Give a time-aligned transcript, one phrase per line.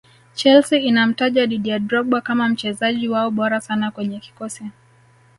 [0.33, 4.63] chelsea inamtaja didier drogba kama mchezaji wao bora sana kwenye kikosi